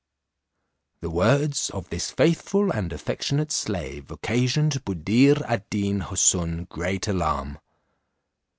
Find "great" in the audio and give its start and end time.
6.69-7.07